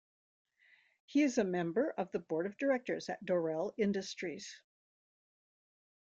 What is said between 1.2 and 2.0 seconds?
is a member